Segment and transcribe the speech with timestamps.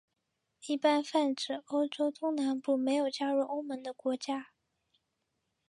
[0.65, 4.47] 一般泛指欧洲东南部没有加入欧盟的国家。